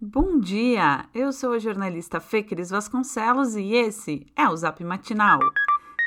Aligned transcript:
Bom 0.00 0.38
dia! 0.38 1.06
Eu 1.12 1.32
sou 1.32 1.54
a 1.54 1.58
jornalista 1.58 2.20
Fê 2.20 2.40
Cris 2.40 2.70
Vasconcelos 2.70 3.56
e 3.56 3.72
esse 3.74 4.24
é 4.36 4.48
o 4.48 4.56
Zap 4.56 4.84
Matinal. 4.84 5.40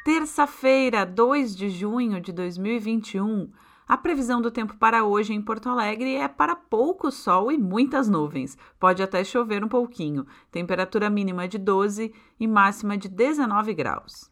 Terça-feira, 0.06 1.06
2 1.06 1.54
de 1.54 1.70
junho 1.70 2.22
de 2.22 2.32
2021. 2.32 3.52
A 3.86 3.98
previsão 3.98 4.42
do 4.42 4.50
tempo 4.50 4.78
para 4.78 5.04
hoje 5.04 5.34
em 5.34 5.42
Porto 5.42 5.68
Alegre 5.68 6.16
é 6.16 6.30
para 6.30 6.56
pouco 6.56 7.12
sol 7.12 7.52
e 7.52 7.58
muitas 7.58 8.08
nuvens. 8.08 8.58
Pode 8.80 9.04
até 9.04 9.26
chover 9.26 9.62
um 9.62 9.68
pouquinho. 9.68 10.26
Temperatura 10.50 11.10
mínima 11.10 11.46
de 11.46 11.58
12 11.58 12.14
e 12.40 12.48
máxima 12.48 12.98
de 12.98 13.10
19 13.10 13.74
graus. 13.74 14.32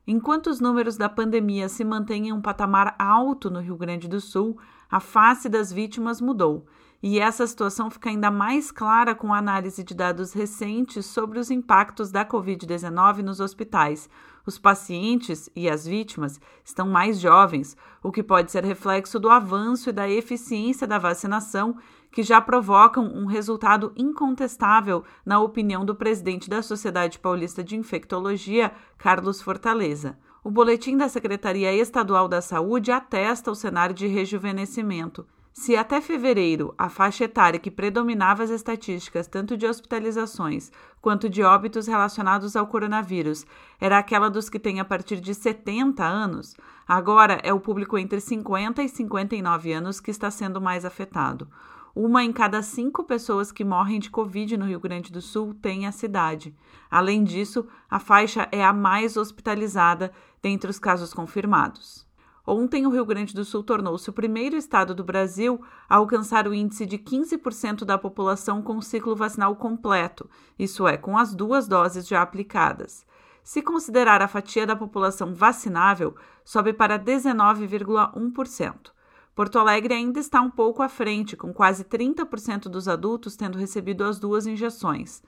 Enquanto 0.08 0.48
os 0.48 0.60
números 0.60 0.98
da 0.98 1.10
pandemia 1.10 1.70
se 1.70 1.84
mantêm 1.84 2.30
em 2.30 2.34
um 2.34 2.42
patamar 2.42 2.96
alto 2.98 3.52
no 3.52 3.60
Rio 3.60 3.76
Grande 3.76 4.08
do 4.08 4.22
Sul, 4.22 4.58
a 4.90 5.02
face 5.02 5.50
das 5.50 5.72
vítimas 5.72 6.22
mudou. 6.22 6.66
E 7.02 7.20
essa 7.20 7.46
situação 7.46 7.92
fica 7.92 8.10
ainda 8.10 8.32
mais 8.32 8.72
clara 8.72 9.14
com 9.14 9.32
a 9.32 9.38
análise 9.38 9.84
de 9.84 9.94
dados 9.94 10.34
recentes 10.34 11.06
sobre 11.06 11.38
os 11.38 11.52
impactos 11.52 12.12
da 12.12 12.26
Covid-19 12.26 13.18
nos 13.20 13.40
hospitais. 13.40 14.10
Os 14.48 14.58
pacientes 14.58 15.48
e 15.56 15.70
as 15.70 15.86
vítimas 15.86 16.40
estão 16.66 16.88
mais 16.88 17.20
jovens, 17.20 17.78
o 18.02 18.12
que 18.12 18.24
pode 18.24 18.52
ser 18.52 18.64
reflexo 18.64 19.20
do 19.20 19.30
avanço 19.30 19.90
e 19.90 19.94
da 19.94 20.10
eficiência 20.10 20.88
da 20.88 20.98
vacinação, 20.98 21.78
que 22.12 22.24
já 22.24 22.42
provocam 22.42 23.06
um 23.06 23.28
resultado 23.28 23.94
incontestável, 23.96 25.04
na 25.24 25.40
opinião 25.40 25.86
do 25.86 25.94
presidente 25.94 26.50
da 26.50 26.64
Sociedade 26.64 27.20
Paulista 27.20 27.64
de 27.64 27.76
Infectologia, 27.76 28.72
Carlos 28.98 29.40
Fortaleza. 29.40 30.18
O 30.44 30.50
boletim 30.50 30.98
da 30.98 31.10
Secretaria 31.10 31.72
Estadual 31.74 32.28
da 32.28 32.42
Saúde 32.42 32.92
atesta 32.92 33.52
o 33.52 33.56
cenário 33.56 33.94
de 33.94 34.08
rejuvenescimento. 34.08 35.28
Se 35.60 35.76
até 35.76 36.00
fevereiro 36.00 36.72
a 36.78 36.88
faixa 36.88 37.24
etária 37.24 37.60
que 37.60 37.72
predominava 37.72 38.44
as 38.44 38.52
estatísticas 38.52 39.26
tanto 39.26 39.58
de 39.58 39.66
hospitalizações 39.66 40.72
quanto 41.02 41.28
de 41.28 41.42
óbitos 41.42 41.88
relacionados 41.88 42.56
ao 42.56 42.68
coronavírus 42.68 43.44
era 43.82 43.98
aquela 43.98 44.30
dos 44.30 44.50
que 44.50 44.60
têm 44.60 44.80
a 44.80 44.86
partir 44.86 45.20
de 45.20 45.34
70 45.34 46.06
anos, 46.06 46.56
agora 46.88 47.40
é 47.44 47.52
o 47.52 47.60
público 47.60 47.98
entre 47.98 48.22
50 48.22 48.84
e 48.84 48.88
59 48.88 49.74
anos 49.74 50.00
que 50.00 50.12
está 50.12 50.30
sendo 50.30 50.62
mais 50.62 50.86
afetado. 50.86 51.50
Uma 51.96 52.24
em 52.24 52.32
cada 52.32 52.62
cinco 52.62 53.04
pessoas 53.04 53.52
que 53.52 53.66
morrem 53.66 54.00
de 54.00 54.12
Covid 54.12 54.56
no 54.58 54.66
Rio 54.68 54.80
Grande 54.80 55.12
do 55.12 55.24
Sul 55.24 55.56
tem 55.56 55.88
a 55.88 55.92
cidade. 55.92 56.56
Além 56.90 57.24
disso, 57.24 57.66
a 57.90 57.98
faixa 57.98 58.48
é 58.52 58.64
a 58.64 58.72
mais 58.72 59.18
hospitalizada 59.18 60.12
dentre 60.40 60.70
os 60.70 60.78
casos 60.78 61.16
confirmados. 61.16 62.07
Ontem, 62.50 62.88
o 62.88 62.90
Rio 62.90 63.06
Grande 63.06 63.36
do 63.36 63.44
Sul 63.44 63.62
tornou-se 63.62 64.10
o 64.10 64.14
primeiro 64.14 64.56
estado 64.56 64.96
do 64.96 65.04
Brasil 65.04 65.62
a 65.90 65.98
alcançar 65.98 66.48
o 66.48 66.54
índice 66.54 66.86
de 66.86 66.98
15% 66.98 67.84
da 67.84 67.98
população 67.98 68.62
com 68.62 68.80
ciclo 68.80 69.14
vacinal 69.18 69.54
completo, 69.58 70.30
isso 70.58 70.88
é, 70.88 70.96
com 70.96 71.18
as 71.18 71.36
duas 71.36 71.68
doses 71.68 72.08
já 72.08 72.22
aplicadas. 72.22 73.06
Se 73.44 73.62
considerar 73.62 74.22
a 74.22 74.30
fatia 74.30 74.66
da 74.66 74.78
população 74.78 75.34
vacinável, 75.34 76.16
sobe 76.46 76.72
para 76.72 76.98
19,1%. 76.98 78.92
Porto 79.36 79.60
Alegre 79.60 79.94
ainda 79.94 80.22
está 80.22 80.40
um 80.40 80.50
pouco 80.50 80.82
à 80.82 80.88
frente, 80.88 81.36
com 81.36 81.54
quase 81.54 81.84
30% 81.84 82.70
dos 82.70 82.88
adultos 82.88 83.36
tendo 83.36 83.58
recebido 83.58 84.06
as 84.06 84.20
duas 84.20 84.48
injeções. 84.48 85.22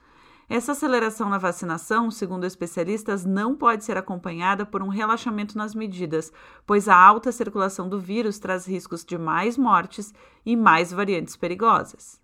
Essa 0.50 0.72
aceleração 0.72 1.28
na 1.28 1.38
vacinação, 1.38 2.10
segundo 2.10 2.44
especialistas, 2.44 3.24
não 3.24 3.54
pode 3.54 3.84
ser 3.84 3.96
acompanhada 3.96 4.66
por 4.66 4.82
um 4.82 4.88
relaxamento 4.88 5.56
nas 5.56 5.76
medidas, 5.76 6.32
pois 6.66 6.88
a 6.88 6.96
alta 6.96 7.30
circulação 7.30 7.88
do 7.88 8.00
vírus 8.00 8.40
traz 8.40 8.66
riscos 8.66 9.04
de 9.04 9.16
mais 9.16 9.56
mortes 9.56 10.12
e 10.44 10.56
mais 10.56 10.90
variantes 10.90 11.36
perigosas. 11.36 12.20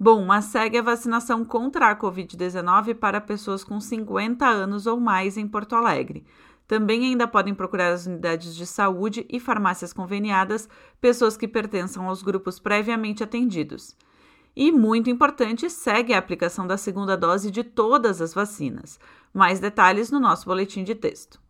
Bom, 0.00 0.24
mas 0.24 0.46
segue 0.46 0.78
a 0.78 0.82
vacinação 0.82 1.44
contra 1.44 1.90
a 1.90 1.96
Covid-19 1.96 2.94
para 2.94 3.20
pessoas 3.20 3.62
com 3.62 3.78
50 3.78 4.46
anos 4.46 4.86
ou 4.86 4.98
mais 4.98 5.36
em 5.36 5.46
Porto 5.46 5.76
Alegre. 5.76 6.24
Também 6.66 7.04
ainda 7.04 7.28
podem 7.28 7.54
procurar 7.54 7.92
as 7.92 8.06
unidades 8.06 8.56
de 8.56 8.64
saúde 8.64 9.26
e 9.28 9.38
farmácias 9.38 9.92
conveniadas 9.92 10.66
pessoas 10.98 11.36
que 11.36 11.46
pertençam 11.46 12.08
aos 12.08 12.22
grupos 12.22 12.58
previamente 12.58 13.22
atendidos. 13.22 13.94
E, 14.54 14.70
muito 14.70 15.08
importante, 15.08 15.70
segue 15.70 16.12
a 16.12 16.18
aplicação 16.18 16.66
da 16.66 16.76
segunda 16.76 17.16
dose 17.16 17.50
de 17.50 17.64
todas 17.64 18.20
as 18.20 18.34
vacinas. 18.34 19.00
Mais 19.32 19.58
detalhes 19.58 20.10
no 20.10 20.20
nosso 20.20 20.44
boletim 20.44 20.84
de 20.84 20.94
texto. 20.94 21.40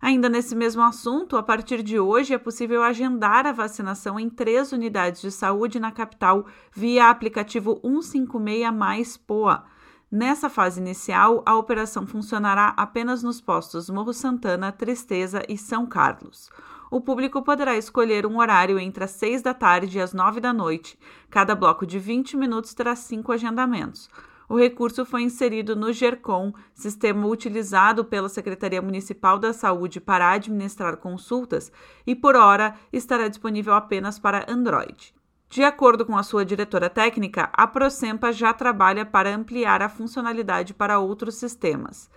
Ainda 0.00 0.28
nesse 0.28 0.54
mesmo 0.54 0.82
assunto, 0.82 1.36
a 1.36 1.42
partir 1.42 1.82
de 1.82 1.98
hoje 1.98 2.34
é 2.34 2.38
possível 2.38 2.82
agendar 2.82 3.46
a 3.46 3.52
vacinação 3.52 4.20
em 4.20 4.28
três 4.28 4.70
unidades 4.72 5.22
de 5.22 5.30
saúde 5.30 5.80
na 5.80 5.90
capital 5.90 6.44
via 6.74 7.08
aplicativo 7.08 7.80
156 7.82 8.70
mais 8.74 9.16
POA. 9.16 9.64
Nessa 10.10 10.50
fase 10.50 10.80
inicial, 10.80 11.42
a 11.46 11.56
operação 11.56 12.06
funcionará 12.06 12.74
apenas 12.76 13.22
nos 13.22 13.40
postos 13.40 13.88
Morro 13.88 14.12
Santana, 14.12 14.70
Tristeza 14.70 15.42
e 15.48 15.56
São 15.56 15.86
Carlos 15.86 16.50
o 16.94 17.00
público 17.00 17.42
poderá 17.42 17.76
escolher 17.76 18.24
um 18.24 18.38
horário 18.38 18.78
entre 18.78 19.02
as 19.02 19.10
6 19.10 19.42
da 19.42 19.52
tarde 19.52 19.98
e 19.98 20.00
as 20.00 20.14
9 20.14 20.38
da 20.38 20.52
noite. 20.52 20.96
Cada 21.28 21.52
bloco 21.52 21.84
de 21.84 21.98
20 21.98 22.36
minutos 22.36 22.72
terá 22.72 22.94
cinco 22.94 23.32
agendamentos. 23.32 24.08
O 24.48 24.56
recurso 24.56 25.04
foi 25.04 25.22
inserido 25.22 25.74
no 25.74 25.92
GERCOM, 25.92 26.52
sistema 26.72 27.26
utilizado 27.26 28.04
pela 28.04 28.28
Secretaria 28.28 28.80
Municipal 28.80 29.40
da 29.40 29.52
Saúde 29.52 30.00
para 30.00 30.30
administrar 30.30 30.96
consultas, 30.98 31.72
e 32.06 32.14
por 32.14 32.36
hora 32.36 32.76
estará 32.92 33.26
disponível 33.26 33.74
apenas 33.74 34.20
para 34.20 34.46
Android. 34.48 35.12
De 35.50 35.64
acordo 35.64 36.06
com 36.06 36.16
a 36.16 36.22
sua 36.22 36.44
diretora 36.44 36.88
técnica, 36.88 37.50
a 37.52 37.66
Procempa 37.66 38.30
já 38.30 38.52
trabalha 38.52 39.04
para 39.04 39.34
ampliar 39.34 39.82
a 39.82 39.88
funcionalidade 39.88 40.72
para 40.72 41.00
outros 41.00 41.34
sistemas. 41.34 42.08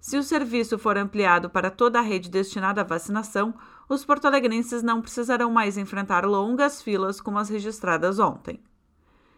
Se 0.00 0.16
o 0.16 0.22
serviço 0.22 0.78
for 0.78 0.96
ampliado 0.96 1.50
para 1.50 1.70
toda 1.70 1.98
a 1.98 2.02
rede 2.02 2.30
destinada 2.30 2.82
à 2.82 2.84
vacinação, 2.84 3.54
os 3.88 4.04
porto-alegrenses 4.04 4.82
não 4.82 5.00
precisarão 5.00 5.50
mais 5.50 5.78
enfrentar 5.78 6.24
longas 6.24 6.82
filas 6.82 7.20
como 7.20 7.38
as 7.38 7.48
registradas 7.48 8.18
ontem. 8.18 8.60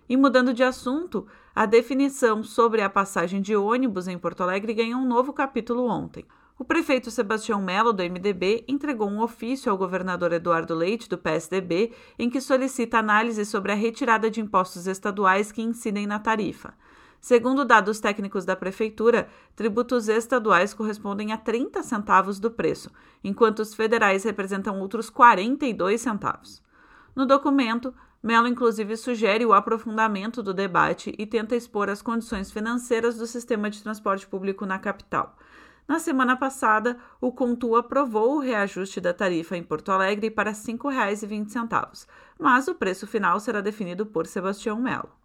E 0.08 0.16
mudando 0.16 0.52
de 0.52 0.64
assunto, 0.64 1.26
a 1.54 1.66
definição 1.66 2.42
sobre 2.42 2.82
a 2.82 2.90
passagem 2.90 3.40
de 3.40 3.54
ônibus 3.54 4.08
em 4.08 4.18
Porto 4.18 4.42
Alegre 4.42 4.74
ganhou 4.74 5.00
um 5.00 5.06
novo 5.06 5.32
capítulo 5.32 5.86
ontem. 5.86 6.24
O 6.58 6.64
prefeito 6.64 7.10
Sebastião 7.10 7.62
Melo, 7.62 7.92
do 7.92 8.02
MDB, 8.02 8.64
entregou 8.68 9.08
um 9.08 9.22
ofício 9.22 9.70
ao 9.70 9.78
governador 9.78 10.32
Eduardo 10.32 10.74
Leite, 10.74 11.08
do 11.08 11.16
PSDB, 11.16 11.92
em 12.18 12.28
que 12.28 12.40
solicita 12.40 12.98
análise 12.98 13.46
sobre 13.46 13.72
a 13.72 13.74
retirada 13.74 14.30
de 14.30 14.40
impostos 14.40 14.86
estaduais 14.86 15.50
que 15.52 15.62
incidem 15.62 16.06
na 16.06 16.18
tarifa. 16.18 16.74
Segundo 17.20 17.66
dados 17.66 18.00
técnicos 18.00 18.46
da 18.46 18.56
Prefeitura, 18.56 19.28
tributos 19.54 20.08
estaduais 20.08 20.72
correspondem 20.72 21.32
a 21.32 21.36
30 21.36 21.82
centavos 21.82 22.40
do 22.40 22.50
preço, 22.50 22.90
enquanto 23.22 23.58
os 23.58 23.74
federais 23.74 24.24
representam 24.24 24.80
outros 24.80 25.10
42 25.10 26.00
centavos. 26.00 26.62
No 27.14 27.26
documento, 27.26 27.92
Mello 28.22 28.46
inclusive 28.46 28.96
sugere 28.96 29.44
o 29.44 29.52
aprofundamento 29.52 30.42
do 30.42 30.54
debate 30.54 31.14
e 31.18 31.26
tenta 31.26 31.54
expor 31.54 31.90
as 31.90 32.00
condições 32.00 32.50
financeiras 32.50 33.16
do 33.16 33.26
sistema 33.26 33.68
de 33.68 33.82
transporte 33.82 34.26
público 34.26 34.64
na 34.64 34.78
capital. 34.78 35.36
Na 35.86 35.98
semana 35.98 36.36
passada, 36.36 36.96
o 37.20 37.32
Contu 37.32 37.76
aprovou 37.76 38.36
o 38.36 38.40
reajuste 38.40 39.00
da 39.00 39.12
tarifa 39.12 39.56
em 39.56 39.62
Porto 39.62 39.90
Alegre 39.90 40.30
para 40.30 40.50
R$ 40.50 40.56
5,20, 40.56 42.06
mas 42.38 42.68
o 42.68 42.74
preço 42.74 43.06
final 43.06 43.40
será 43.40 43.60
definido 43.60 44.06
por 44.06 44.26
Sebastião 44.26 44.80
Melo. 44.80 45.19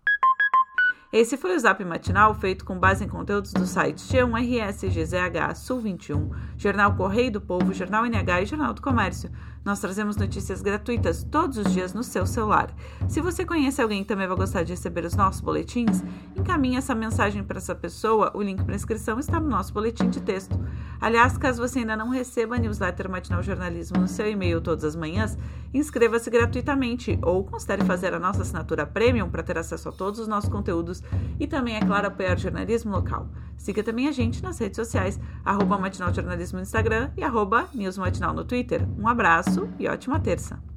Esse 1.15 1.37
foi 1.37 1.55
o 1.55 1.59
Zap 1.61 1.81
Matinal 1.85 2.35
feito 2.35 2.65
com 2.65 2.77
base 2.77 3.05
em 3.05 3.07
conteúdos 3.07 3.53
dos 3.53 3.69
sites 3.69 4.05
G1RS, 4.11 4.89
GZH, 4.89 5.55
Sul 5.55 5.79
21, 5.79 6.29
Jornal 6.57 6.93
Correio 6.93 7.31
do 7.31 7.39
Povo, 7.39 7.73
Jornal 7.73 8.05
NH 8.05 8.41
e 8.41 8.45
Jornal 8.45 8.73
do 8.73 8.81
Comércio. 8.81 9.31
Nós 9.63 9.79
trazemos 9.79 10.17
notícias 10.17 10.61
gratuitas 10.61 11.23
todos 11.23 11.57
os 11.57 11.71
dias 11.71 11.93
no 11.93 12.03
seu 12.03 12.27
celular. 12.27 12.69
Se 13.07 13.21
você 13.21 13.45
conhece 13.45 13.81
alguém 13.81 14.03
que 14.03 14.09
também 14.09 14.27
vai 14.27 14.35
gostar 14.35 14.63
de 14.63 14.73
receber 14.73 15.05
os 15.05 15.15
nossos 15.15 15.39
boletins, 15.39 16.03
encaminhe 16.35 16.75
essa 16.75 16.93
mensagem 16.93 17.45
para 17.45 17.59
essa 17.59 17.73
pessoa. 17.73 18.31
O 18.35 18.43
link 18.43 18.61
para 18.65 18.75
inscrição 18.75 19.17
está 19.17 19.39
no 19.39 19.49
nosso 19.49 19.73
boletim 19.73 20.09
de 20.09 20.21
texto. 20.21 20.59
Aliás, 20.99 21.37
caso 21.37 21.61
você 21.61 21.79
ainda 21.79 21.95
não 21.95 22.09
receba 22.09 22.55
a 22.55 22.59
newsletter 22.59 23.09
Matinal 23.09 23.43
Jornalismo 23.43 23.99
no 23.99 24.07
seu 24.07 24.29
e-mail 24.29 24.61
todas 24.61 24.83
as 24.83 24.95
manhãs, 24.95 25.37
inscreva-se 25.73 26.29
gratuitamente 26.29 27.19
ou 27.21 27.43
considere 27.43 27.83
fazer 27.83 28.13
a 28.13 28.19
nossa 28.19 28.41
assinatura 28.41 28.85
premium 28.85 29.29
para 29.29 29.43
ter 29.43 29.57
acesso 29.57 29.89
a 29.89 29.91
todos 29.91 30.19
os 30.19 30.27
nossos 30.27 30.49
conteúdos 30.49 31.03
e 31.39 31.47
também, 31.47 31.75
é 31.75 31.81
claro, 31.81 32.07
apoiar 32.07 32.35
o 32.35 32.39
jornalismo 32.39 32.91
local. 32.91 33.27
Siga 33.57 33.83
também 33.83 34.07
a 34.07 34.11
gente 34.11 34.43
nas 34.43 34.59
redes 34.59 34.77
sociais, 34.77 35.19
arroba 35.43 35.77
Matinal 35.77 36.13
Jornalismo 36.13 36.57
no 36.57 36.63
Instagram 36.63 37.11
e 37.17 37.23
arroba 37.23 37.67
News 37.73 37.97
Matinal 37.97 38.33
no 38.33 38.45
Twitter. 38.45 38.87
Um 38.97 39.07
abraço 39.07 39.69
e 39.79 39.87
ótima 39.87 40.19
terça! 40.19 40.74